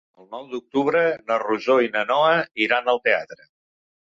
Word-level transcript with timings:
El 0.21 0.27
nou 0.29 0.45
d'octubre 0.53 1.03
na 1.27 1.37
Rosó 1.43 1.75
i 1.89 1.91
na 1.99 2.03
Noa 2.13 2.33
iran 2.69 2.93
al 2.95 3.03
teatre. 3.11 3.47